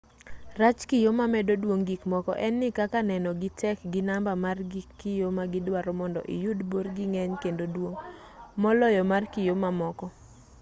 rach 0.61 0.79
kiyo 0.89 1.11
mamedo 1.19 1.53
duong' 1.63 1.85
gikmoko 1.89 2.31
en 2.45 2.53
ni 2.61 2.69
kaka 2.77 2.99
nenogi 3.09 3.49
tek 3.61 3.77
gi 3.91 4.01
namba 4.07 4.31
mar 4.43 4.57
gig 4.71 4.87
kiyo 4.99 5.27
ma 5.37 5.43
gidwaro 5.51 5.91
mondo 5.99 6.21
iyud 6.35 6.59
borgi 6.71 7.03
ng'eny 7.11 7.33
kendo 7.43 7.65
duong' 7.75 7.99
moloyo 8.61 9.01
mar 9.11 9.23
kiyo 9.33 9.53
mamoko 9.63 10.05